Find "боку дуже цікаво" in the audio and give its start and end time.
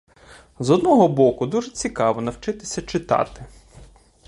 1.07-2.21